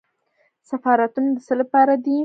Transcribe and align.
سفارتونه 0.69 1.29
د 1.35 1.37
څه 1.47 1.53
لپاره 1.61 1.93
دي؟ 2.03 2.17